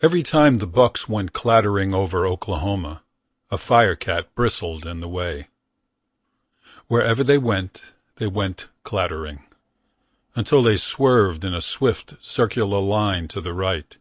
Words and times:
Every 0.00 0.22
time 0.22 0.56
the 0.56 0.66
bucks 0.66 1.06
went 1.06 1.34
clattering 1.34 1.92
Over 1.92 2.26
Oklahoma 2.26 3.02
A 3.50 3.58
firecat 3.58 4.34
bristled 4.34 4.86
in 4.86 5.00
the 5.00 5.06
way. 5.08 5.48
Wherever 6.86 7.22
they 7.22 7.36
went. 7.36 7.82
They 8.16 8.26
went 8.28 8.68
clattering. 8.84 9.44
Until 10.34 10.62
they 10.62 10.78
swerved. 10.78 11.44
In 11.44 11.52
a 11.52 11.60
swift, 11.60 12.14
circular 12.22 12.80
line. 12.80 13.28
To 13.28 13.42
the 13.42 13.52
right. 13.52 13.98